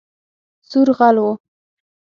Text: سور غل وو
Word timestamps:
سور 0.69 0.87
غل 0.97 1.17
وو 1.23 1.31